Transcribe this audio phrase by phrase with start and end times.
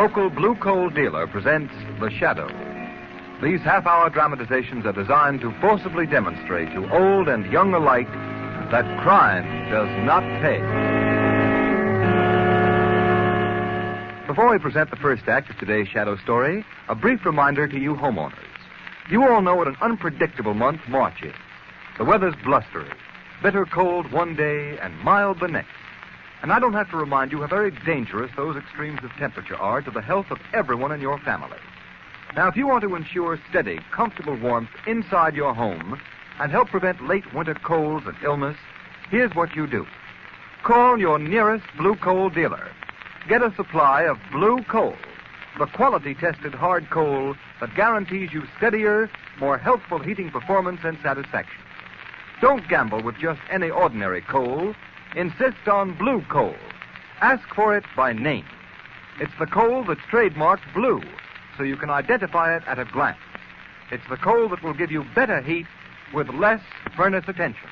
[0.00, 2.48] Local blue coal dealer presents The Shadow.
[3.42, 8.10] These half hour dramatizations are designed to forcibly demonstrate to old and young alike
[8.70, 10.56] that crime does not pay.
[14.26, 17.94] Before we present the first act of today's Shadow story, a brief reminder to you
[17.94, 18.38] homeowners.
[19.10, 21.34] You all know what an unpredictable month March is.
[21.98, 22.88] The weather's blustery,
[23.42, 25.79] bitter cold one day and mild the next.
[26.42, 29.82] And I don't have to remind you how very dangerous those extremes of temperature are
[29.82, 31.58] to the health of everyone in your family.
[32.34, 36.00] Now, if you want to ensure steady, comfortable warmth inside your home
[36.38, 38.56] and help prevent late winter colds and illness,
[39.10, 39.86] here's what you do.
[40.62, 42.70] Call your nearest blue coal dealer.
[43.28, 44.96] Get a supply of blue coal,
[45.58, 51.60] the quality tested hard coal that guarantees you steadier, more healthful heating performance and satisfaction.
[52.40, 54.74] Don't gamble with just any ordinary coal.
[55.16, 56.54] Insist on blue coal.
[57.20, 58.44] Ask for it by name.
[59.20, 61.02] It's the coal that's trademarked blue,
[61.56, 63.18] so you can identify it at a glance.
[63.90, 65.66] It's the coal that will give you better heat
[66.14, 66.62] with less
[66.96, 67.68] furnace attention.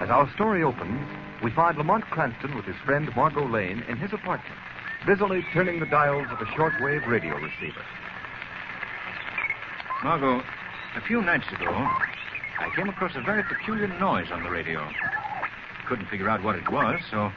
[0.00, 1.08] As our story opens,
[1.42, 4.60] we find Lamont Cranston with his friend Margot Lane in his apartment,
[5.06, 7.84] busily turning the dials of a shortwave radio receiver.
[10.04, 10.42] Margot,
[10.96, 11.88] a few nights ago,
[12.60, 14.86] I came across a very peculiar noise on the radio.
[15.88, 17.32] Couldn't figure out what it was, so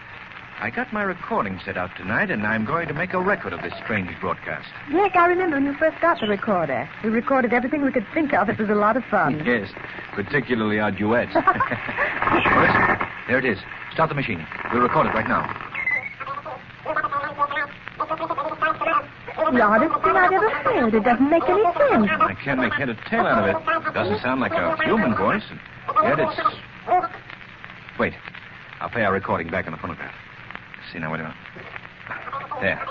[0.60, 3.62] I got my recording set out tonight, and I'm going to make a record of
[3.62, 4.68] this strange broadcast.
[4.92, 6.90] Yes, I remember when you first got the recorder.
[7.04, 8.50] We recorded everything we could think of.
[8.50, 9.42] It was a lot of fun.
[9.54, 9.70] Yes,
[10.14, 11.34] particularly our duets.
[11.36, 11.48] well,
[13.28, 13.58] there it is.
[13.94, 14.46] Start the machine.
[14.72, 15.48] We'll record it right now.
[19.36, 20.94] The oddest thing I've ever heard.
[20.94, 22.10] It doesn't make any sense.
[22.20, 23.88] I can't make head or tail out of it.
[23.88, 25.60] It Doesn't sound like a human voice, and
[26.04, 26.40] yet it's.
[28.00, 28.14] Wait,
[28.80, 30.14] I'll play our recording back on the phonograph.
[30.92, 31.38] See now, wait a minute.
[32.62, 32.82] There.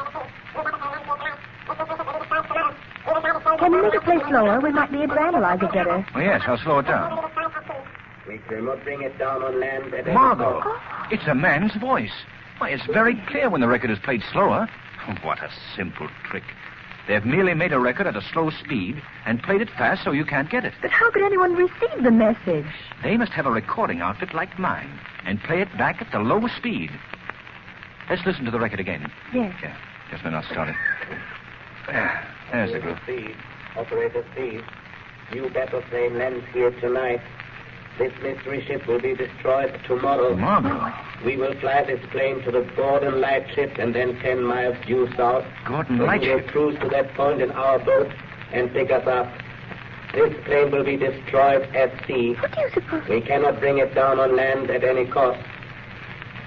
[3.59, 4.61] Can you make it play slower?
[4.61, 6.05] We might be able to analyze it better.
[6.15, 7.31] Oh, yes, I'll slow it down.
[8.27, 11.13] We cannot bring it down on land Margot, cost.
[11.13, 12.13] it's a man's voice.
[12.59, 14.69] Why, it's very clear when the record is played slower.
[15.09, 16.45] Oh, what a simple trick.
[17.09, 20.25] They've merely made a record at a slow speed and played it fast so you
[20.25, 20.73] can't get it.
[20.81, 22.67] But how could anyone receive the message?
[23.03, 26.47] They must have a recording outfit like mine and play it back at the low
[26.59, 26.91] speed.
[28.09, 29.11] Let's listen to the record again.
[29.35, 29.53] Yes.
[29.63, 29.77] Yeah,
[30.11, 30.77] just a minute, I'll start it.
[31.89, 32.99] There, there's the group.
[33.03, 33.35] Speed.
[33.77, 34.63] Operator Speed.
[35.33, 37.21] New battle plane lands here tonight.
[38.03, 40.35] This mystery ship will be destroyed tomorrow.
[40.35, 40.93] Margot.
[41.25, 45.45] We will fly this plane to the Gordon Lightship and then ten miles due south.
[45.69, 46.49] Gordon We will Lightship.
[46.49, 48.11] cruise to that point in our boat
[48.53, 49.33] and pick us up.
[50.15, 52.35] This plane will be destroyed at sea.
[52.35, 53.09] What do you suppose?
[53.09, 55.39] We cannot bring it down on land at any cost.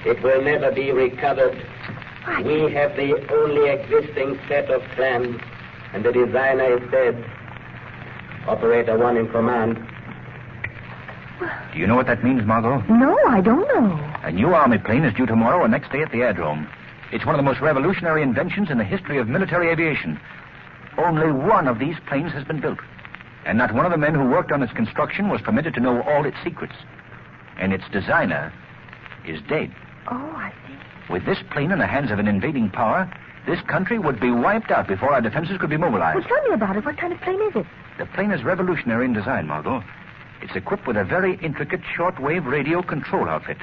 [0.06, 1.56] It will never be recovered.
[2.26, 5.40] Why, We have the only existing set of plans,
[5.94, 7.24] and the designer is dead.
[8.46, 9.88] Operator one in command.
[11.40, 12.82] Do you know what that means, Margot?
[12.88, 14.14] No, I don't know.
[14.24, 16.68] A new Army plane is due tomorrow or next day at the aerodrome.
[17.12, 20.20] It's one of the most revolutionary inventions in the history of military aviation.
[20.98, 22.80] Only one of these planes has been built.
[23.46, 26.02] And not one of the men who worked on its construction was permitted to know
[26.02, 26.76] all its secrets.
[27.58, 28.52] And its designer
[29.26, 29.74] is dead.
[30.10, 31.14] Oh, I see.
[31.14, 33.12] With this plane in the hands of an invading power,
[33.46, 36.16] this country would be wiped out before our defenses could be mobilized.
[36.18, 36.86] Well, tell me about it.
[36.86, 37.66] What kind of plane is it?
[38.00, 39.84] The plane is revolutionary in design, Margot.
[40.42, 43.58] It's equipped with a very intricate shortwave radio control outfit.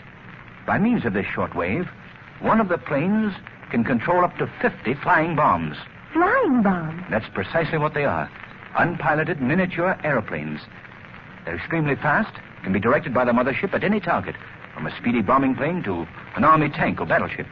[0.66, 1.88] By means of this shortwave,
[2.40, 3.34] one of the planes
[3.70, 5.76] can control up to 50 flying bombs.
[6.12, 7.04] Flying bombs?
[7.10, 8.30] That's precisely what they are
[8.76, 10.60] unpiloted miniature aeroplanes.
[11.44, 14.36] They're extremely fast, can be directed by the mothership at any target,
[14.74, 17.46] from a speedy bombing plane to an army tank or battleship.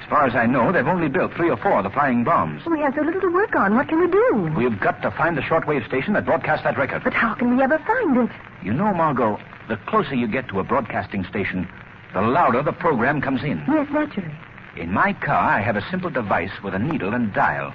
[0.00, 2.64] As far as I know, they've only built three or four of the flying bombs.
[2.66, 3.74] We have so little to work on.
[3.74, 4.52] What can we do?
[4.56, 7.04] We've got to find the shortwave station that broadcast that record.
[7.04, 8.30] But how can we ever find it?
[8.62, 11.68] You know, Margot, the closer you get to a broadcasting station,
[12.14, 13.62] the louder the program comes in.
[13.68, 14.34] Yes, naturally.
[14.76, 17.74] In my car, I have a simple device with a needle and dial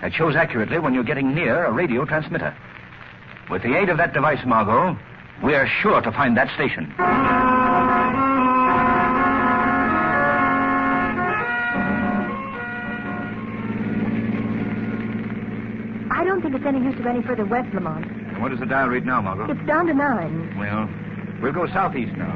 [0.00, 2.56] that shows accurately when you're getting near a radio transmitter.
[3.50, 4.98] With the aid of that device, Margot,
[5.42, 6.94] we're sure to find that station.
[16.54, 18.06] I don't think it's any use go any further west, Lamont.
[18.40, 19.50] What does the dial read now, Margot?
[19.50, 20.56] It's down to nine.
[20.56, 20.88] Well,
[21.42, 22.30] we'll go southeast now.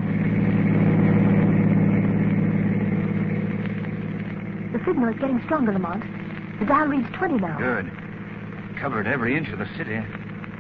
[4.72, 6.02] The signal is getting stronger, Lamont.
[6.58, 7.58] The dial reads 20 now.
[7.58, 7.92] Good.
[8.80, 10.02] Covered every inch of the city.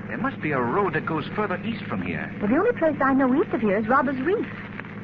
[0.06, 2.32] There must be a road that goes further east from here.
[2.40, 4.46] Well, the only place I know east of here is Robbers Reef.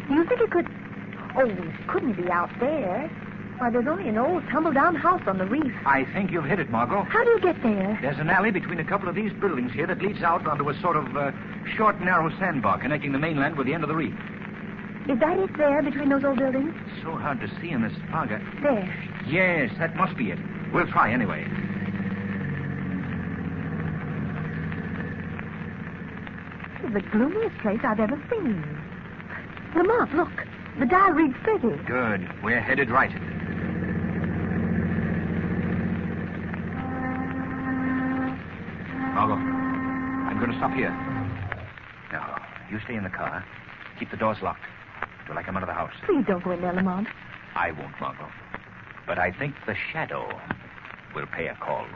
[0.06, 0.68] Do you think it could...
[1.36, 3.10] Oh, it couldn't be out there.
[3.58, 5.72] Why, there's only an old tumble-down house on the reef.
[5.86, 7.02] I think you've hit it, Margot.
[7.02, 7.98] How do you get there?
[8.02, 10.80] There's an alley between a couple of these buildings here that leads out onto a
[10.80, 11.30] sort of uh,
[11.76, 14.14] short, narrow sandbar connecting the mainland with the end of the reef.
[15.08, 16.74] Is that it there between those old buildings?
[17.02, 18.30] So hard to see in this fog.
[18.30, 19.22] There.
[19.26, 20.38] Yes, that must be it.
[20.72, 21.44] We'll try anyway.
[26.80, 28.64] This is the gloomiest place I've ever seen.
[29.76, 30.30] Lamont, look.
[30.78, 31.84] The dial reads 30.
[31.84, 32.42] Good.
[32.42, 33.12] We're headed right.
[39.14, 40.90] Margot, I'm going to stop here.
[42.12, 42.40] Now,
[42.70, 43.44] you stay in the car.
[43.98, 44.62] Keep the doors locked
[45.26, 45.92] till I come out of the house.
[46.04, 47.08] Please don't go in there, Lamont.
[47.54, 48.30] I won't, Margot.
[49.06, 50.28] But I think the shadow
[51.14, 51.86] will pay a call.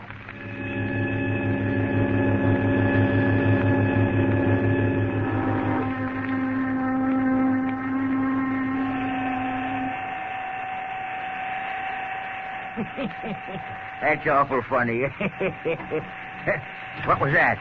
[14.01, 15.03] That's awful funny.
[17.05, 17.59] what was that?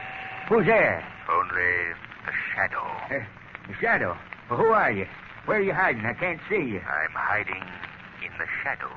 [0.48, 1.06] Who's there?
[1.30, 1.92] Only
[2.24, 2.82] the shadow.
[3.10, 3.24] Uh,
[3.68, 4.16] the shadow.
[4.48, 5.06] Well, who are you?
[5.44, 6.04] Where are you hiding?
[6.06, 6.80] I can't see you.
[6.80, 7.62] I'm hiding
[8.24, 8.90] in the shadows,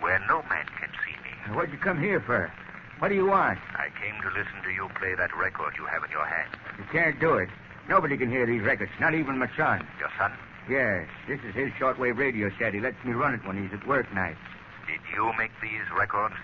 [0.00, 1.54] where no man can see me.
[1.56, 2.50] What'd you come here for?
[2.98, 3.58] What do you want?
[3.74, 6.50] I came to listen to you play that record you have in your hand.
[6.78, 7.50] You can't do it.
[7.88, 9.86] Nobody can hear these records, not even my son.
[9.98, 10.32] Your son,
[10.68, 12.74] Yes, this is his shortwave radio set.
[12.74, 14.40] He lets me run it when he's at work nights.
[14.88, 16.34] did you make these records?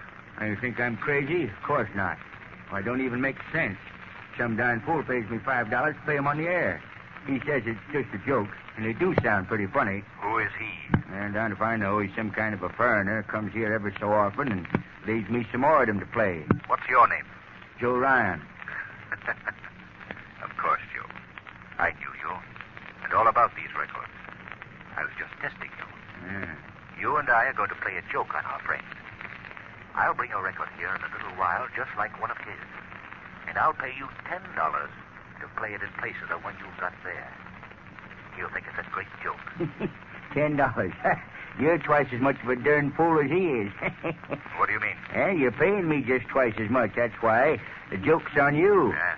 [0.40, 1.44] You think I'm crazy?
[1.44, 2.18] Of course not.
[2.70, 3.78] I don't even make sense.
[4.38, 6.80] Some darn fool pays me five dollars to play 'em on the air.
[7.26, 10.02] He says it's just a joke, and they do sound pretty funny.
[10.20, 10.72] Who is he?
[11.12, 14.12] And down if I know, he's some kind of a foreigner, comes here every so
[14.12, 14.66] often and
[15.06, 16.44] leaves me some more of them to play.
[16.66, 17.24] What's your name?
[17.78, 18.40] Joe Ryan.
[20.42, 21.06] of course, Joe.
[21.78, 22.32] I knew you,
[23.04, 24.10] and all about these records.
[24.96, 25.86] I was just testing you.
[26.32, 26.54] Yeah.
[26.98, 28.82] You and I are going to play a joke on our friend.
[29.94, 32.56] I'll bring a record here in a little while, just like one of his.
[33.52, 34.88] And I'll pay you ten dollars
[35.42, 37.28] to play it in place of the one you've got there.
[38.34, 39.90] He'll think it's a great joke.
[40.32, 40.94] Ten dollars.
[41.60, 43.72] You're twice as much of a darn fool as he is.
[44.56, 44.96] what do you mean?
[45.12, 46.92] Eh, you're paying me just twice as much.
[46.96, 47.60] That's why.
[47.90, 48.88] The joke's on you.
[48.94, 49.16] Yeah.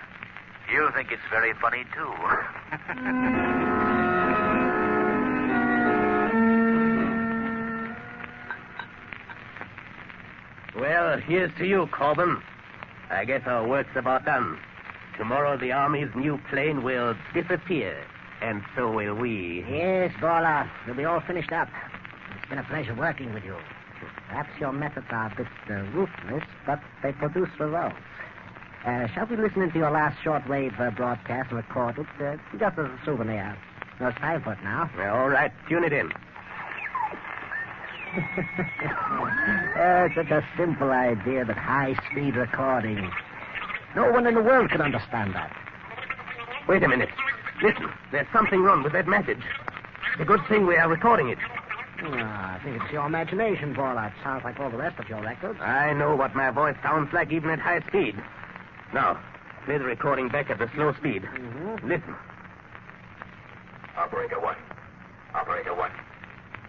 [0.69, 2.11] He'll think it's very funny, too.
[10.77, 12.41] Well, here's to you, Corbin.
[13.09, 14.57] I guess our work's about done.
[15.17, 18.03] Tomorrow the Army's new plane will disappear,
[18.41, 19.65] and so will we.
[19.69, 20.69] Yes, Gawler.
[20.85, 21.69] We'll be all finished up.
[22.35, 23.55] It's been a pleasure working with you.
[24.27, 27.95] Perhaps your methods are a bit uh, ruthless, but they produce results.
[28.85, 32.77] Uh, shall we listen into your last shortwave uh, broadcast and record it, uh, just
[32.77, 33.57] as a souvenir?
[33.99, 34.89] No, it's time for it now.
[34.97, 36.11] Well, all right, tune it in.
[39.75, 43.11] Uh, such a simple idea, but high-speed recording.
[43.95, 45.55] No one in the world can understand that.
[46.67, 47.09] Wait a minute.
[47.61, 49.41] Listen, there's something wrong with that message.
[50.13, 51.37] It's a good thing we are recording it.
[52.03, 53.71] Ah, I think it's your imagination.
[53.71, 55.59] It sounds like all the rest of your records.
[55.61, 58.15] I know what my voice sounds like even at high speed.
[58.93, 59.19] Now,
[59.65, 61.23] play the recording back at the slow speed.
[61.23, 61.87] Mm-hmm.
[61.87, 62.15] Listen.
[63.97, 64.57] Operator one.
[65.33, 65.91] Operator one.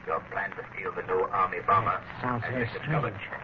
[0.07, 3.15] Your plan to steal the new army bomber Sounds has very been discovered.
[3.27, 3.43] strange.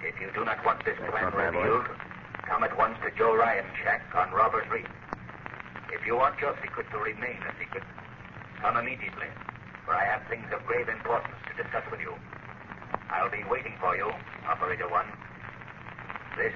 [0.00, 1.84] If you do not want this plan revealed,
[2.48, 4.88] come at once to Joe Ryan's shack on Robbers Reef.
[5.92, 7.82] If you want your secret to remain a secret,
[8.60, 9.28] come immediately,
[9.84, 12.14] for I have things of grave importance to discuss with you.
[13.10, 14.08] I'll be waiting for you,
[14.48, 15.06] Operator One.
[16.38, 16.54] This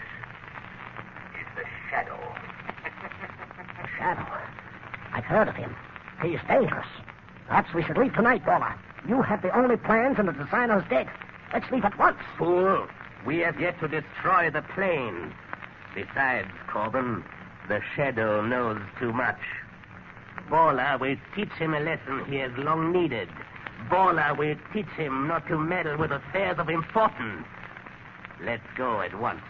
[1.36, 2.16] is the Shadow.
[3.98, 4.26] Shadow.
[5.12, 5.74] I've heard of him.
[6.22, 6.86] He's dangerous.
[7.48, 8.78] Perhaps we should leave tonight, Paula.
[9.08, 11.08] You have the only plans and the designer's dead.
[11.52, 12.18] Let's leave at once.
[12.38, 12.86] Fool,
[13.26, 15.34] we have yet to destroy the plane.
[15.94, 17.24] Besides, Corbin,
[17.68, 19.40] the Shadow knows too much.
[20.48, 23.28] Bola will teach him a lesson he has long needed.
[23.90, 27.46] Bola will teach him not to meddle with affairs of importance.
[28.40, 29.42] Let's go at once.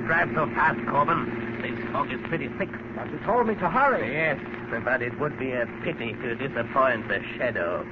[0.00, 1.60] Don't drive so fast, Corbin.
[1.60, 2.70] This fog is pretty thick.
[2.96, 4.10] But you told me to hurry.
[4.10, 4.40] Yes,
[4.82, 7.86] but it would be a pity to disappoint the shadow.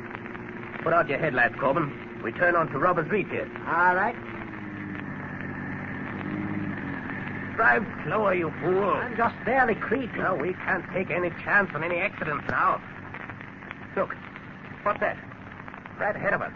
[0.83, 1.93] Put out your headlights, Corbin.
[2.25, 3.47] We turn on to Robbers Reef here.
[3.67, 4.15] All right.
[7.57, 8.85] Drive slower, you fool.
[8.85, 10.23] I'm just barely creeping.
[10.23, 12.81] No, we can't take any chance on any accidents now.
[13.97, 14.15] Look,
[14.83, 15.19] what's that?
[16.01, 16.53] Right ahead of us.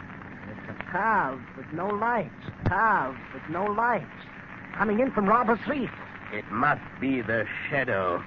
[0.51, 2.31] It's a car with no lights.
[2.67, 4.07] Car with no lights.
[4.77, 5.91] Coming in from Robbers Reef.
[6.33, 8.23] It must be the shadow.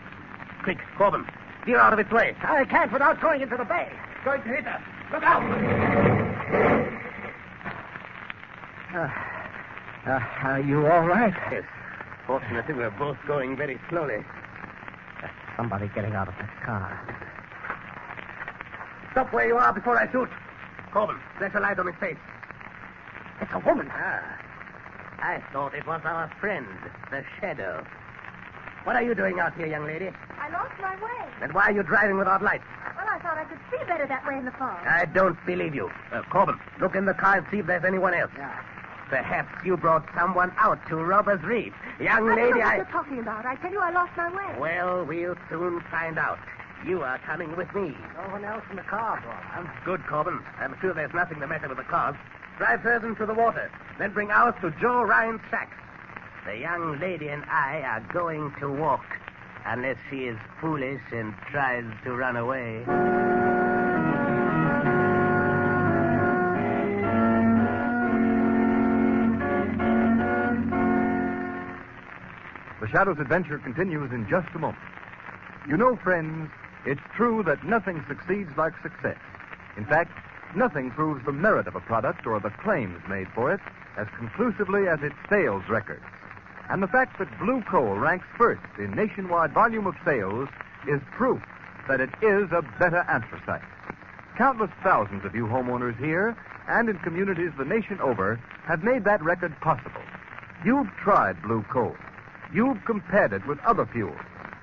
[0.63, 1.25] Quick, Corbin,
[1.63, 2.35] steer out of its way.
[2.43, 3.91] I can't without going into the bay.
[4.23, 4.81] Going to hit us.
[5.11, 5.43] Look out!
[8.93, 9.09] Uh,
[10.09, 11.33] uh, are you all right?
[11.51, 11.63] Yes.
[12.25, 14.23] Fortunately, we're both going very slowly.
[15.57, 16.99] Somebody getting out of that car.
[19.11, 20.29] Stop where you are before I shoot.
[20.91, 22.17] Corbin, flash a light on his face.
[23.41, 23.89] It's a woman.
[23.91, 24.44] Ah.
[25.19, 26.67] I thought it was our friend,
[27.11, 27.85] the Shadow.
[28.83, 30.09] What are you doing out here, young lady?
[30.39, 31.29] I lost my way.
[31.41, 32.63] And why are you driving without lights?
[32.95, 34.85] Well, I thought I could see better that way in the fog.
[34.85, 35.89] I don't believe you.
[36.11, 38.31] Uh, Corbin, look in the car and see if there's anyone else.
[38.37, 38.61] Yeah.
[39.09, 41.73] Perhaps you brought someone out to Robbers Reef.
[41.99, 42.75] Young I don't lady, know what I...
[42.77, 43.45] you're talking about.
[43.45, 44.59] I tell you, I lost my way.
[44.59, 46.39] Well, we'll soon find out.
[46.85, 47.95] You are coming with me.
[48.15, 49.71] No one else in the car, Paula.
[49.83, 50.39] Good, Corbin.
[50.59, 52.15] I'm sure there's nothing the matter with the cars.
[52.57, 53.69] Drive hers into the water.
[53.99, 55.71] Then bring ours to Joe Ryan's shack.
[56.45, 59.05] The young lady and I are going to walk.
[59.65, 62.83] Unless she is foolish and tries to run away.
[72.79, 74.77] The Shadow's adventure continues in just a moment.
[75.67, 76.51] You know, friends,
[76.85, 79.17] it's true that nothing succeeds like success.
[79.75, 80.11] In fact,
[80.55, 83.59] nothing proves the merit of a product or the claims made for it
[83.97, 86.03] as conclusively as its sales records.
[86.69, 90.49] And the fact that Blue Coal ranks first in nationwide volume of sales
[90.87, 91.41] is proof
[91.87, 93.61] that it is a better anthracite.
[94.37, 96.35] Countless thousands of you homeowners here
[96.67, 100.01] and in communities the nation over have made that record possible.
[100.65, 101.95] You've tried Blue Coal.
[102.53, 104.19] You've compared it with other fuels.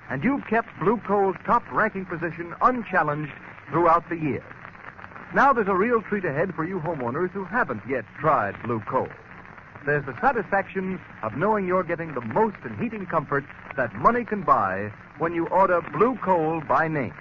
[0.09, 3.31] And you've kept Blue Coal's top ranking position unchallenged
[3.69, 4.43] throughout the year.
[5.33, 9.07] Now there's a real treat ahead for you homeowners who haven't yet tried Blue Coal.
[9.83, 13.43] There's the satisfaction of knowing you're getting the most in heating comfort
[13.75, 17.15] that money can buy when you order Blue Coal by name.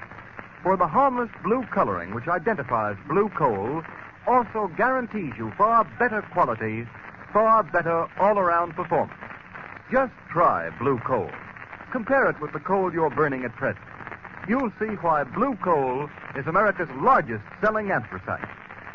[0.62, 3.82] For the harmless blue coloring which identifies Blue Coal
[4.26, 6.86] also guarantees you far better quality,
[7.32, 9.18] far better all-around performance.
[9.90, 11.30] Just try Blue Coal.
[11.90, 13.84] Compare it with the coal you're burning at present.
[14.46, 18.48] You'll see why Blue Coal is America's largest selling anthracite.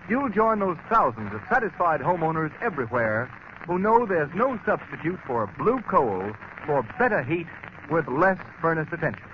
[0.10, 3.30] You'll join those thousands of satisfied homeowners everywhere
[3.66, 6.32] who know there's no substitute for Blue Coal
[6.66, 7.48] for better heat
[7.92, 9.28] with less furnace attention.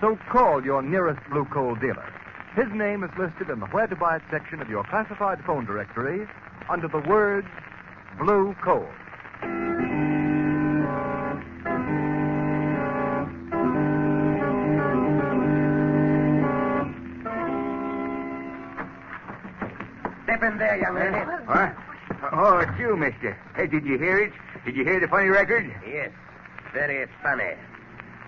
[0.00, 2.12] So call your nearest Blue Coal dealer.
[2.54, 5.66] His name is listed in the Where to Buy It section of your classified phone
[5.66, 6.26] directory
[6.70, 7.46] under the words
[8.18, 8.88] Blue Coal.
[20.36, 21.16] Step in there, young lady.
[21.46, 21.74] What?
[22.32, 23.38] Oh, it's you, mister.
[23.54, 24.32] Hey, did you hear it?
[24.66, 25.72] Did you hear the funny record?
[25.88, 26.10] Yes.
[26.74, 27.54] Very funny.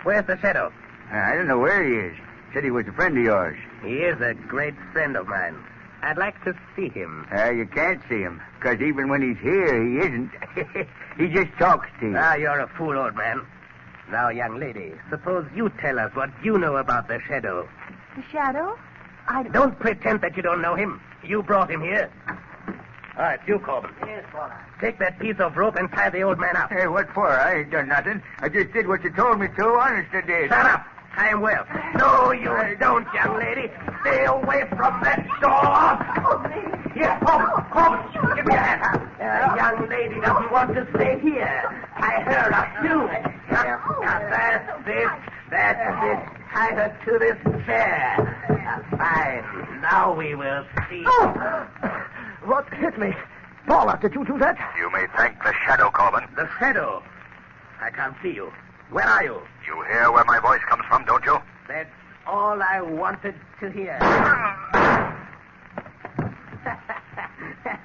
[0.05, 0.73] Where's the shadow?
[1.12, 2.17] I don't know where he is.
[2.55, 3.59] Said he was a friend of yours.
[3.83, 5.62] He is a great friend of mine.
[6.00, 7.27] I'd like to see him.
[7.31, 10.31] Uh, you can't see him, because even when he's here, he isn't.
[11.19, 12.17] he just talks to you.
[12.17, 13.47] Ah, you're a fool, old man.
[14.11, 17.69] Now, young lady, suppose you tell us what you know about the Shadow.
[18.17, 18.79] The shadow?
[19.27, 19.53] I don't.
[19.53, 21.03] Don't pretend that you don't know him.
[21.25, 22.11] You brought him here.
[23.17, 23.91] All right, you, Corbin.
[24.07, 24.55] Yes, Father.
[24.81, 26.71] Take that piece of rope and tie the old man up.
[26.71, 27.29] Hey, what for?
[27.29, 28.23] I ain't done nothing.
[28.39, 29.67] I just did what you told me to.
[29.67, 30.49] Honest, I did.
[30.51, 30.87] Shut up.
[31.17, 31.67] I am well.
[31.99, 33.73] No, you don't, young lady.
[34.03, 35.99] Stay away from that door.
[36.95, 37.65] Here, Corbin.
[37.73, 39.11] Corbin, give me a hand.
[39.19, 41.87] The young lady doesn't want to stay here.
[41.99, 43.03] Tie her up, too.
[43.03, 43.39] Oh.
[43.51, 45.09] Now, now, that's it.
[45.51, 46.21] That's it.
[46.53, 48.85] Tie her to this chair.
[48.99, 49.81] Fine.
[49.81, 51.05] Now we will see.
[51.07, 51.69] Oh.
[52.45, 53.14] What hit me?
[53.67, 54.59] Paula, did you do that?
[54.76, 56.25] You may thank the shadow, Corbin.
[56.35, 57.02] The shadow.
[57.81, 58.52] I can't see you.
[58.90, 59.40] Where are you?
[59.67, 61.38] You hear where my voice comes from, don't you?
[61.69, 61.90] That's
[62.26, 63.99] all I wanted to hear.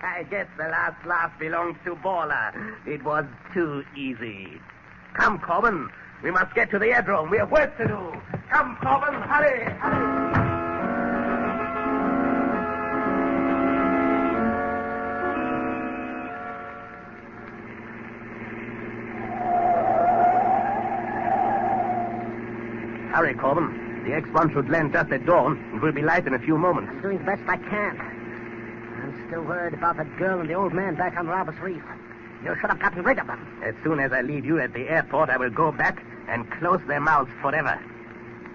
[0.02, 2.54] I guess the last laugh belongs to Baller.
[2.88, 4.48] It was too easy.
[5.14, 5.90] Come, Corbin.
[6.24, 7.30] We must get to the aerodrome.
[7.30, 8.14] We have work to do.
[8.50, 9.14] Come, Corbin.
[9.14, 9.66] Hurry.
[9.74, 10.43] hurry.
[23.24, 24.04] Hurry, Corbin.
[24.04, 25.56] The X1 should land just at dawn.
[25.74, 26.92] It will be light in a few moments.
[26.92, 27.98] I'm doing the best I can.
[27.98, 31.82] I'm still worried about that girl and the old man back on Robbers Reef.
[32.44, 33.62] You should have gotten rid of them.
[33.64, 36.82] As soon as I leave you at the airport, I will go back and close
[36.86, 37.80] their mouths forever.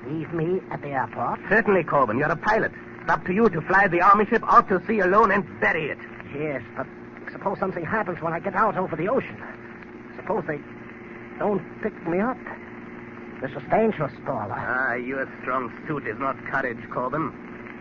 [0.06, 1.40] Leave me at the airport?
[1.48, 2.18] Certainly, Corbin.
[2.18, 2.72] You're a pilot.
[3.00, 5.86] It's up to you to fly the army ship out to sea alone and bury
[5.86, 5.98] it.
[6.36, 6.86] Yes, but
[7.32, 9.42] suppose something happens when I get out over the ocean.
[10.16, 10.60] Suppose they
[11.38, 12.36] don't pick me up.
[13.40, 14.54] This is dangerous, Paula.
[14.58, 17.32] Ah, your strong suit is not courage, Corbin.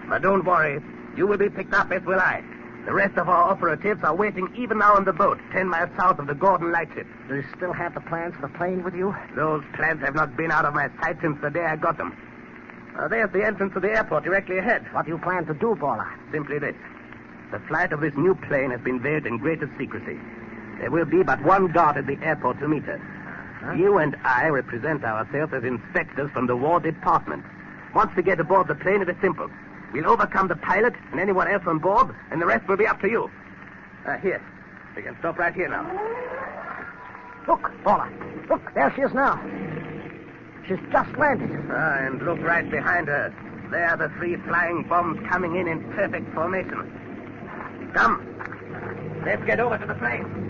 [0.08, 0.80] But don't worry.
[1.16, 2.44] You will be picked up, as will I.
[2.86, 6.20] The rest of our operatives are waiting even now on the boat, ten miles south
[6.20, 7.08] of the Gordon Lightship.
[7.28, 9.16] Do you still have the plans for the plane with you?
[9.36, 12.16] Those plans have not been out of my sight since the day I got them.
[12.98, 14.86] Uh, there's the entrance to the airport directly ahead.
[14.94, 16.08] What do you plan to do, Paula?
[16.32, 16.76] Simply this.
[17.52, 20.20] The flight of this new plane has been veiled in greatest secrecy.
[20.80, 23.02] There will be but one guard at the airport to meet us.
[23.76, 27.44] You and I represent ourselves as inspectors from the War Department.
[27.96, 29.50] Once we get aboard the plane, it is simple.
[29.94, 33.02] We'll overcome the pilot and anyone else on board, and the rest will be up
[33.02, 33.32] to you.
[34.06, 34.42] Uh, here.
[34.96, 35.86] We can stop right here now.
[37.48, 38.10] Look, Paula.
[38.50, 39.42] Look, there she is now.
[40.68, 41.50] She's just landed.
[41.72, 43.34] Ah, and look right behind her.
[43.72, 47.92] There are the three flying bombs coming in in perfect formation.
[47.94, 49.22] Come.
[49.26, 50.47] Let's get over to the plane.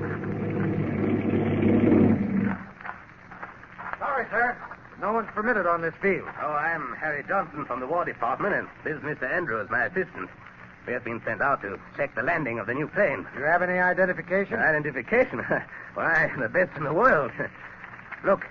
[4.17, 4.57] Sorry, sir.
[4.99, 6.27] No one's permitted on this field.
[6.41, 9.31] Oh, I'm Harry Johnson from the War Department, and this is Mr.
[9.31, 10.27] Andrews, my assistant.
[10.87, 13.27] We have been sent out to check the landing of the new plane.
[13.31, 14.55] Do you have any identification?
[14.55, 15.45] Identification?
[15.93, 17.29] Why, the best in the world.
[18.25, 18.47] Look,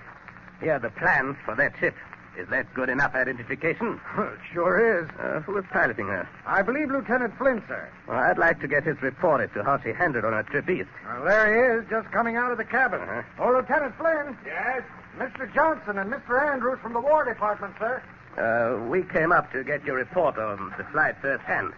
[0.61, 1.95] here are the plans for that ship.
[2.37, 3.99] Is that good enough identification?
[4.17, 5.09] it sure is.
[5.19, 6.29] Uh, who is piloting her?
[6.45, 7.89] I believe Lieutenant Flynn, sir.
[8.07, 10.69] Well, I'd like to get his report as to how she handled on her trip
[10.69, 10.87] east.
[11.05, 13.01] Well, there he is, just coming out of the cabin.
[13.01, 13.23] Uh-huh.
[13.39, 14.37] Oh, Lieutenant Flynn.
[14.45, 14.83] Yes?
[15.17, 15.51] Mr.
[15.53, 16.51] Johnson and Mr.
[16.51, 18.01] Andrews from the War Department, sir.
[18.37, 21.73] Uh, we came up to get your report on the flight firsthand.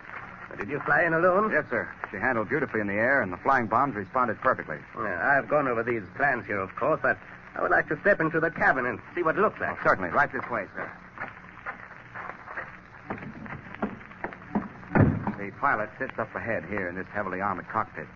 [0.57, 1.51] Did you fly in alone?
[1.51, 1.87] Yes, sir.
[2.11, 4.77] She handled beautifully in the air, and the flying bombs responded perfectly.
[4.97, 7.17] Yeah, I've gone over these plans here, of course, but
[7.55, 9.81] I would like to step into the cabin and see what it looks like.
[9.83, 10.09] Certainly.
[10.09, 10.91] Right this way, sir.
[15.37, 18.07] The pilot sits up ahead here in this heavily armored cockpit.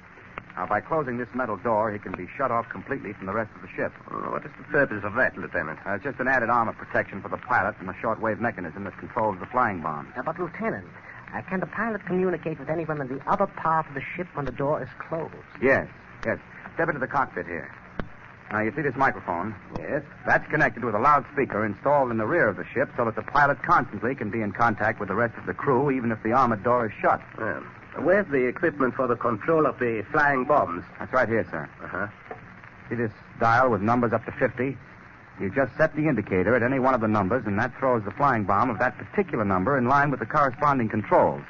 [0.56, 3.50] Now, by closing this metal door, he can be shut off completely from the rest
[3.56, 3.92] of the ship.
[4.12, 5.80] Oh, what is the purpose of that, Lieutenant?
[5.86, 8.98] Uh, it's just an added armor protection for the pilot and the shortwave mechanism that
[9.00, 10.13] controls the flying bomb.
[10.16, 10.86] Uh, but, Lieutenant,
[11.34, 14.46] uh, can the pilot communicate with anyone in the other part of the ship when
[14.46, 15.34] the door is closed?
[15.60, 15.88] Yes,
[16.24, 16.38] yes.
[16.76, 17.74] Step into the cockpit here.
[18.52, 19.56] Now, you see this microphone?
[19.80, 20.04] Yes.
[20.28, 23.24] That's connected with a loudspeaker installed in the rear of the ship so that the
[23.24, 26.34] pilot constantly can be in contact with the rest of the crew, even if the
[26.34, 27.20] armored door is shut.
[27.39, 27.63] Well,
[27.99, 30.84] where's the equipment for the control of the flying bombs?
[30.99, 31.69] That's right here, sir.
[31.84, 32.08] Uh-huh.
[32.89, 34.77] See this dial with numbers up to 50?
[35.39, 38.12] You just set the indicator at any one of the numbers, and that throws the
[38.12, 41.41] flying bomb of that particular number in line with the corresponding controls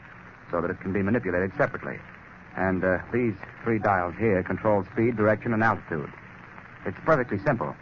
[0.51, 1.99] so that it can be manipulated separately.
[2.55, 6.11] And uh, these three dials here control speed, direction, and altitude.
[6.85, 7.75] It's perfectly simple.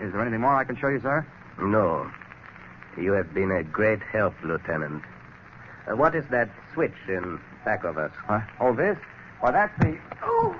[0.00, 1.26] Is there anything more I can show you, sir?
[1.60, 2.10] No.
[2.96, 5.04] You have been a great help, Lieutenant.
[5.86, 6.48] Uh, what is that
[6.80, 8.10] switch in back of us?
[8.26, 8.40] Huh?
[8.58, 8.96] Oh, this?
[9.40, 9.98] Why, that's the.
[10.22, 10.56] Oh!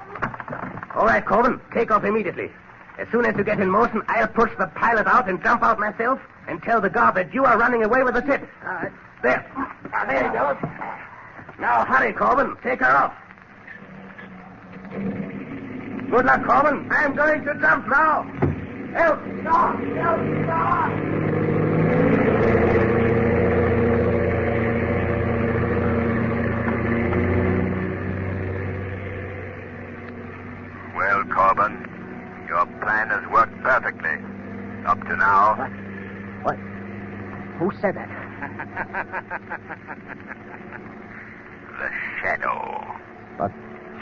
[0.94, 2.50] All right, Corbin, take off immediately.
[2.98, 5.78] As soon as you get in motion, I'll push the pilot out and jump out
[5.78, 8.46] myself and tell the guard that you are running away with the ship.
[8.62, 8.92] All right.
[9.22, 9.46] There.
[10.08, 10.58] There you go.
[11.58, 12.54] Now hurry, Corbin.
[12.62, 13.14] Take her off.
[16.10, 16.86] Good luck, Corbin.
[16.92, 18.24] I'm going to jump now.
[18.92, 19.20] Help!
[19.40, 19.78] Stop!
[19.78, 20.44] Help!
[20.44, 21.10] Stop!
[31.00, 34.16] Well, Corbin, your plan has worked perfectly.
[34.86, 35.54] Up to now.
[36.42, 36.56] What?
[37.58, 38.10] Who said that?
[41.80, 41.88] The
[42.20, 42.84] Shadow.
[43.38, 43.50] But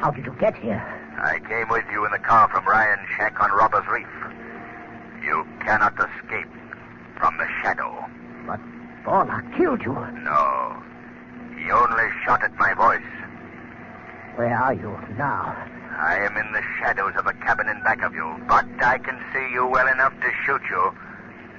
[0.01, 0.83] how did you get here?
[1.23, 4.09] I came with you in the car from Ryan's shack on Robbers Reef.
[5.25, 6.49] You cannot escape
[7.19, 8.05] from the Shadow.
[8.49, 8.59] But
[9.05, 9.93] Borla killed you.
[9.95, 10.83] No.
[11.57, 13.01] He only shot at my voice.
[14.35, 15.55] Where are you now?
[15.99, 19.19] I am in the shadows of a cabin in back of you, but I can
[19.35, 20.95] see you well enough to shoot you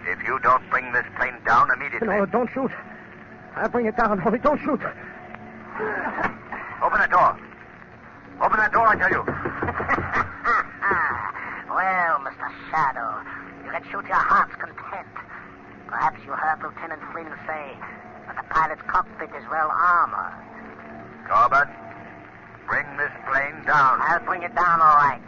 [0.08, 2.08] if you don't bring this plane down immediately.
[2.08, 2.72] No, don't shoot.
[3.58, 4.22] I'll bring it down.
[4.26, 4.80] Only don't shoot.
[4.80, 4.96] Open
[7.04, 7.38] that door.
[8.40, 9.24] Open that door, I tell you.
[11.68, 12.48] well, Mr.
[12.72, 13.20] Shadow,
[13.66, 15.08] you can shoot your heart's content.
[15.88, 17.76] Perhaps you heard Lieutenant Flynn say
[18.28, 20.34] that the pilot's cockpit is well armored.
[21.28, 21.68] Corbett,
[22.70, 23.98] bring this plane down.
[24.00, 25.22] I'll bring it down all right.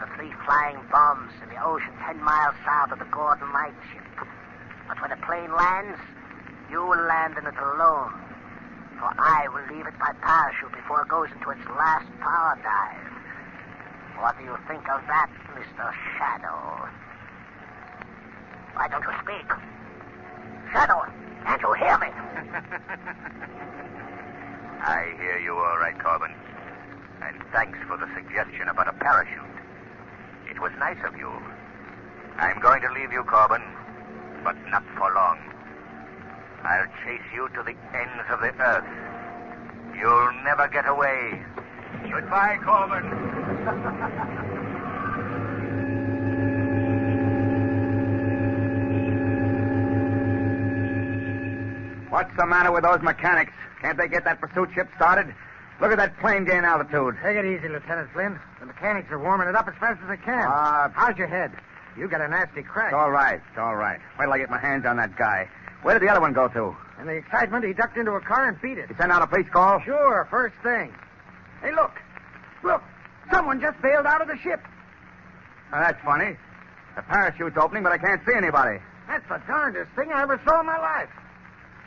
[0.00, 4.02] The three flying bombs in the ocean ten miles south of the Gordon Lightship.
[4.88, 6.00] But when the plane lands,
[6.70, 8.16] you will land in it alone.
[8.96, 13.12] For I will leave it by parachute before it goes into its last power dive.
[14.16, 15.92] What do you think of that, Mr.
[16.16, 16.88] Shadow?
[18.72, 19.44] Why don't you speak?
[20.72, 21.04] Shadow,
[21.44, 22.08] can't you hear me?
[24.82, 26.32] I hear you all right, Corbin.
[27.28, 29.56] And thanks for the suggestion about a parachute.
[30.50, 31.30] It was nice of you.
[32.36, 33.62] I'm going to leave you, Corbin,
[34.42, 35.38] but not for long.
[36.64, 38.84] I'll chase you to the ends of the earth.
[39.96, 41.44] You'll never get away.
[42.10, 43.06] Goodbye, Corbin.
[52.10, 53.52] What's the matter with those mechanics?
[53.80, 55.34] Can't they get that pursuit ship started?
[55.82, 57.16] Look at that plane gain altitude.
[57.24, 58.38] Take it easy, Lieutenant Flynn.
[58.60, 60.46] The mechanics are warming it up as fast as they can.
[60.46, 61.50] Uh, How's your head?
[61.98, 62.92] You got a nasty crack.
[62.92, 63.42] It's all right.
[63.50, 63.98] It's all right.
[64.16, 65.48] Wait till I get my hands on that guy.
[65.82, 66.76] Where did the other one go to?
[67.00, 68.90] In the excitement, he ducked into a car and beat it.
[68.90, 69.80] You send out a police call?
[69.80, 70.94] Sure, first thing.
[71.60, 71.98] Hey, look.
[72.62, 72.80] Look.
[73.32, 74.60] Someone just bailed out of the ship.
[75.72, 76.36] Now, that's funny.
[76.94, 78.78] The parachute's opening, but I can't see anybody.
[79.08, 81.10] That's the darndest thing I ever saw in my life.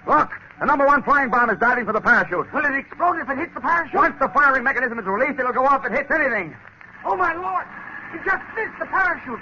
[0.05, 2.51] Look, the number one flying bomb is diving for the parachute.
[2.53, 3.93] Will it explode if it hits the parachute?
[3.93, 6.55] Once the firing mechanism is released, it'll go off if it hits anything.
[7.03, 7.65] Oh, my Lord.
[8.13, 9.39] It just missed the parachute.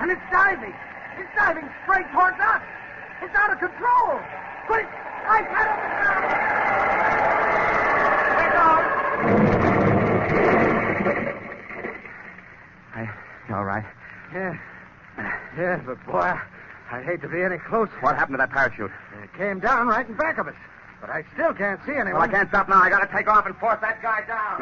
[0.00, 0.74] And it's diving.
[1.18, 2.62] It's diving straight towards us.
[3.22, 4.20] It's out of control.
[4.66, 4.86] Quick!
[5.26, 7.18] I got on the ground.
[12.94, 13.08] Hey,
[13.48, 13.84] you all right?
[14.32, 14.56] Yeah.
[15.56, 16.38] Yeah, but boy,
[16.90, 17.92] I'd hate to be any closer.
[18.00, 18.90] What happened to that parachute?
[19.22, 20.54] It came down right in back of us.
[21.00, 22.14] But I still can't see anyone.
[22.14, 22.82] Well, I can't stop now.
[22.82, 24.58] I gotta take off and force that guy down.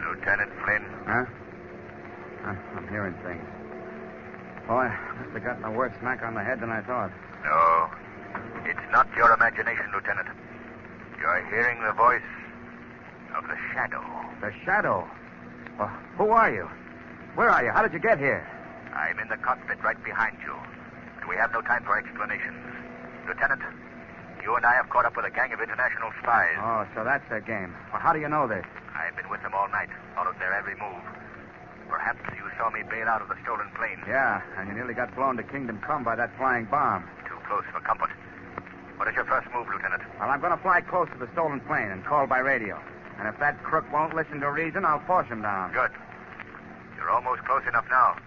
[0.00, 0.84] Lieutenant Flynn.
[1.06, 1.24] Huh?
[2.42, 3.44] Huh, I'm hearing things.
[4.66, 7.10] Boy, I must have gotten a worse smack on the head than I thought.
[7.44, 7.90] No,
[8.64, 10.28] it's not your imagination, Lieutenant.
[11.20, 12.24] You're hearing the voice
[13.36, 14.00] of the Shadow.
[14.40, 15.06] The shadow.
[15.78, 16.64] Well, who are you?
[17.36, 17.70] Where are you?
[17.70, 18.40] How did you get here?
[18.96, 20.56] I'm in the cockpit right behind you,
[21.20, 22.56] and we have no time for explanations.
[23.28, 23.60] Lieutenant,
[24.42, 26.56] you and I have caught up with a gang of international spies.
[26.58, 27.76] Oh, so that's their game.
[27.92, 28.64] Well, how do you know this?
[28.96, 31.04] I've been with them all night, followed their every move.
[31.88, 34.00] Perhaps you saw me bail out of the stolen plane.
[34.08, 37.04] Yeah, and you nearly got blown to Kingdom Come by that flying bomb.
[37.28, 38.10] Too close for comfort.
[39.00, 40.02] What is your first move, Lieutenant?
[40.20, 42.78] Well, I'm going to fly close to the stolen plane and call by radio.
[43.18, 45.72] And if that crook won't listen to reason, I'll force him down.
[45.72, 45.90] Good.
[46.98, 48.18] You're almost close enough now.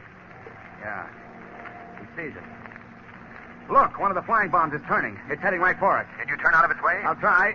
[0.81, 1.05] Yeah.
[2.01, 2.43] He sees it.
[3.69, 5.15] Look, one of the flying bombs is turning.
[5.29, 6.07] It's heading right for us.
[6.17, 6.99] Can you turn out of its way?
[7.05, 7.53] I'll try.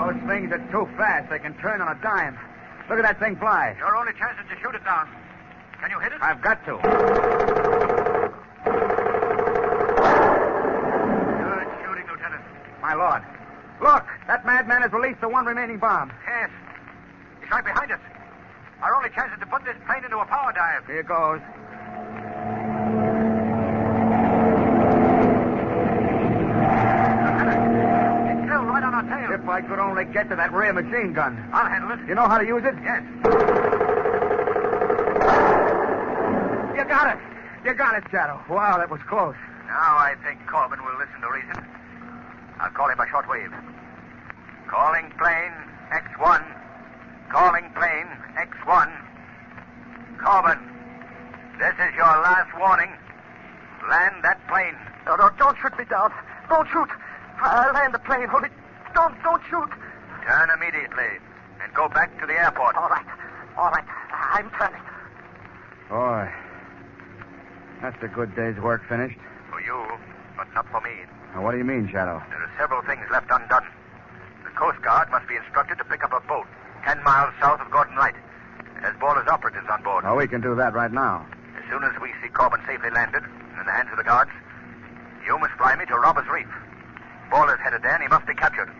[0.00, 1.28] Those things are too fast.
[1.28, 2.38] They can turn on a dime.
[2.88, 3.74] Look at that thing fly.
[3.76, 5.06] Your only chance is to shoot it down.
[5.80, 6.20] Can you hit it?
[6.20, 6.76] I've got to.
[11.40, 12.44] Good shooting, Lieutenant.
[12.82, 13.22] My lord.
[13.80, 16.12] Look, that madman has released the one remaining bomb.
[16.26, 16.50] Yes.
[17.40, 18.00] He's right behind us.
[18.82, 20.86] Our only chance is to put this plane into a power dive.
[20.86, 21.40] Here goes.
[26.60, 27.60] Lieutenant,
[28.30, 29.28] it's still right on our tail.
[29.30, 31.48] Ship I could only get to that rear machine gun.
[31.52, 32.00] I'll handle it.
[32.08, 32.74] You know how to use it?
[32.82, 33.02] Yes.
[36.76, 37.22] You got it.
[37.64, 38.42] You got it, Shadow.
[38.50, 39.38] Wow, that was close.
[39.70, 41.62] Now I think Corbin will listen to reason.
[42.58, 43.54] I'll call him by shortwave.
[44.66, 45.54] Calling plane
[45.94, 46.42] X1.
[47.30, 48.90] Calling plane X1.
[50.18, 50.58] Corbin,
[51.62, 52.90] this is your last warning.
[53.88, 54.74] Land that plane.
[55.06, 56.12] No, no, don't shoot me down.
[56.48, 56.90] Don't shoot.
[57.40, 58.28] I'll land the plane.
[58.34, 58.50] Only
[58.94, 59.70] don't, don't shoot.
[60.26, 61.22] Turn immediately
[61.62, 62.74] and go back to the airport.
[62.74, 63.06] All right.
[63.56, 63.86] All right.
[64.10, 64.82] I'm turning.
[65.88, 66.30] Boy,
[67.82, 69.18] that's a good day's work finished.
[69.50, 69.86] For you,
[70.36, 70.90] but not for me.
[71.34, 72.22] Now, what do you mean, Shadow?
[72.30, 73.66] There are several things left undone.
[74.44, 76.46] The Coast Guard must be instructed to pick up a boat
[76.84, 78.14] ten miles south of Gordon Light.
[78.76, 80.04] It has Baller's operatives on board.
[80.06, 81.26] Oh, we can do that right now.
[81.56, 84.30] As soon as we see Corbin safely landed in the hands of the guards,
[85.26, 86.48] you must fly me to Robbers Reef.
[87.30, 88.70] Baller's headed there, and he must be captured.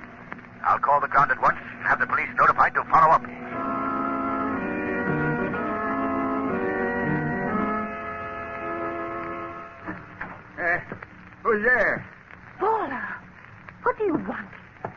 [0.64, 3.19] I'll call the ground at once and have the police notified to follow up.
[11.50, 12.06] Oh, who's there?
[12.60, 13.16] Paula,
[13.82, 14.48] what do you want?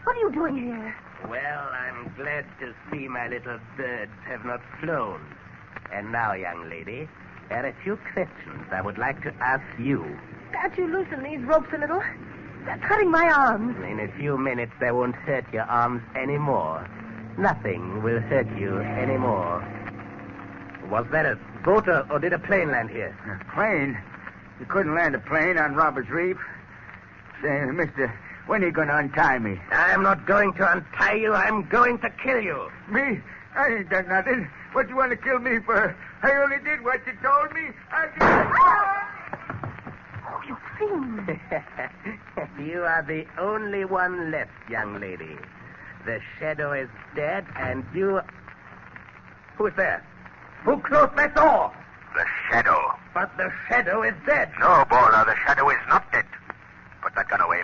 [0.03, 0.95] What are you doing here?
[1.27, 5.19] Well, I'm glad to see my little birds have not flown.
[5.91, 7.09] And now, young lady,
[7.49, 10.05] there are a few questions I would like to ask you.
[10.51, 12.03] Can't you loosen these ropes a little?
[12.65, 13.75] They're cutting my arms.
[13.83, 16.87] In a few minutes, they won't hurt your arms anymore.
[17.35, 19.65] Nothing will hurt you anymore.
[20.91, 23.17] Was that a boat or, or did a plane land here?
[23.41, 23.97] A plane?
[24.63, 26.37] You couldn't land a plane on Robbers Reef.
[27.41, 29.59] Say, mister, when are you going to untie me?
[29.69, 31.33] I'm not going to untie you.
[31.33, 32.69] I'm going to kill you.
[32.89, 33.19] Me?
[33.57, 34.49] I ain't done nothing.
[34.71, 35.93] What you want to kill me for?
[36.23, 37.71] I only did what you told me.
[37.91, 38.23] I did.
[40.29, 41.39] Oh, you fiend.
[42.65, 45.35] you are the only one left, young lady.
[46.05, 48.21] The shadow is dead, and you.
[49.57, 50.07] Who's there?
[50.63, 51.73] Who closed that door?
[52.15, 52.95] The shadow.
[53.13, 54.51] But the shadow is dead.
[54.59, 56.25] No, Baller, the shadow is not dead.
[57.01, 57.61] Put that gun away.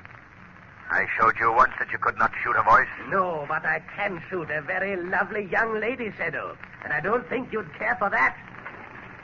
[0.92, 2.90] I showed you once that you could not shoot a voice.
[3.10, 6.58] No, but I can shoot a very lovely young lady, Shadow.
[6.84, 8.36] And I don't think you'd care for that.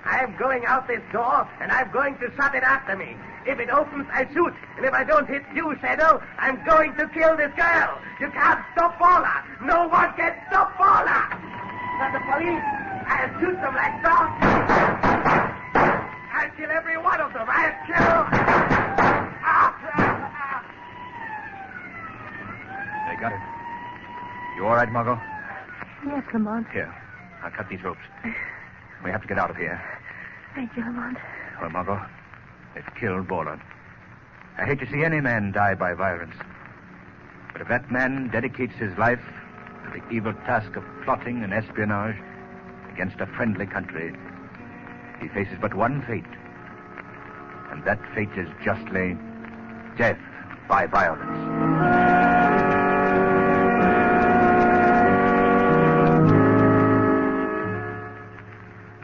[0.06, 3.18] I'm going out this door, and I'm going to shut it after me.
[3.48, 4.54] If it opens, I shoot.
[4.78, 8.00] And if I don't hit you, Shadow, I'm going to kill this girl.
[8.20, 9.44] You can't stop Paula.
[9.62, 11.30] No one can stop Paula.
[11.98, 12.66] But the police,
[13.10, 15.35] I'll shoot them like dogs.
[16.45, 17.47] I'll kill every one of them.
[17.49, 18.21] I'll kill.
[23.10, 23.39] They got it.
[24.55, 25.19] You all right, Margot?
[26.05, 26.67] Yes, Lamont.
[26.71, 26.93] Here,
[27.41, 28.01] I'll cut these ropes.
[29.03, 29.81] We have to get out of here.
[30.53, 31.17] Thank you, Lamont.
[31.60, 31.99] Well, Margot,
[32.75, 33.62] they've killed Borland.
[34.60, 36.36] I hate to see any man die by violence.
[37.53, 39.23] But if that man dedicates his life
[39.86, 42.17] to the evil task of plotting and espionage
[42.93, 44.13] against a friendly country,
[45.21, 46.23] he faces but one fate.
[47.71, 49.17] And that fate is justly
[49.97, 50.19] death
[50.67, 52.36] by violence.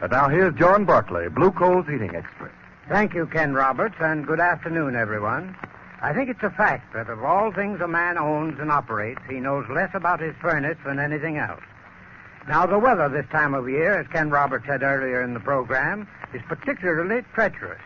[0.02, 2.52] And now here's John Barclay, Blue Coal's heating expert.
[2.88, 5.56] Thank you, Ken Roberts, and good afternoon, everyone.
[6.00, 9.38] I think it's a fact that of all things a man owns and operates, he
[9.38, 11.62] knows less about his furnace than anything else.
[12.48, 16.08] Now, the weather this time of year, as Ken Roberts said earlier in the program,
[16.34, 17.80] is particularly treacherous.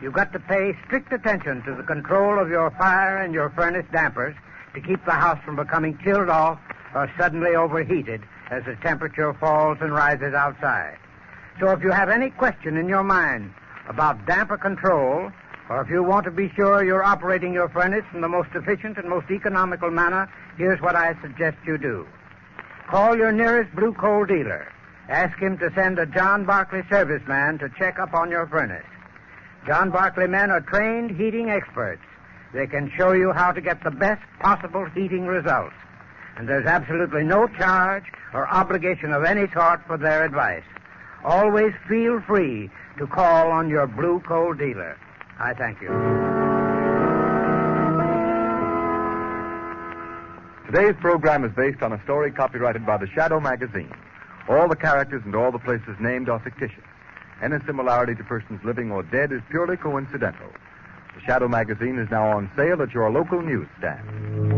[0.00, 3.86] You've got to pay strict attention to the control of your fire and your furnace
[3.92, 4.36] dampers
[4.74, 6.60] to keep the house from becoming chilled off
[6.94, 10.98] or suddenly overheated as the temperature falls and rises outside.
[11.58, 13.52] So if you have any question in your mind
[13.88, 15.32] about damper control,
[15.68, 18.98] or if you want to be sure you're operating your furnace in the most efficient
[18.98, 22.06] and most economical manner, here's what I suggest you do.
[22.88, 24.72] Call your nearest blue coal dealer.
[25.08, 28.86] Ask him to send a John Barclay serviceman to check up on your furnace.
[29.66, 32.02] John Barclay men are trained heating experts.
[32.54, 35.74] They can show you how to get the best possible heating results.
[36.36, 40.64] And there's absolutely no charge or obligation of any sort for their advice.
[41.24, 44.96] Always feel free to call on your blue coal dealer.
[45.40, 46.45] I thank you.
[50.66, 53.92] Today's program is based on a story copyrighted by the Shadow magazine.
[54.48, 56.82] All the characters and all the places named are fictitious.
[57.40, 60.48] Any similarity to persons living or dead is purely coincidental.
[61.14, 64.55] The Shadow magazine is now on sale at your local newsstand.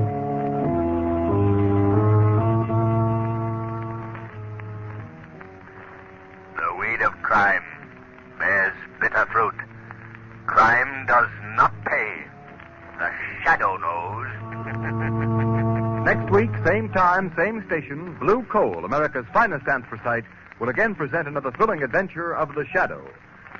[16.89, 20.25] Same time, same station, Blue Coal, America's finest anthracite,
[20.59, 23.07] will again present another thrilling adventure of the shadow.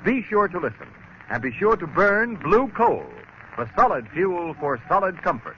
[0.03, 0.87] Be sure to listen,
[1.29, 3.05] and be sure to burn Blue Coal,
[3.55, 5.57] the solid fuel for solid comfort.